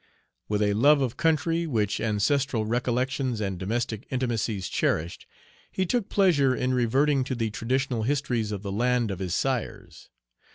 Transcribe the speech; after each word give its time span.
With 0.49 0.63
a 0.63 0.73
love 0.73 0.99
of 0.99 1.15
country 1.15 1.67
which 1.67 2.01
ancestral 2.01 2.65
recollections 2.65 3.39
and 3.39 3.59
domestic 3.59 4.07
intimacies 4.09 4.67
cherished, 4.67 5.27
he 5.71 5.85
took 5.85 6.09
pleasure 6.09 6.55
in 6.55 6.73
reverting 6.73 7.23
to 7.25 7.35
the 7.35 7.51
traditional 7.51 8.01
histories 8.01 8.51
of 8.51 8.63
the 8.63 8.71
land 8.71 9.11
of 9.11 9.19
his 9.19 9.35
sires. 9.35 10.09